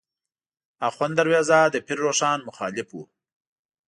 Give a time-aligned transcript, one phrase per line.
[0.87, 2.97] آخوند دروېزه د پیر روښان مخالف و.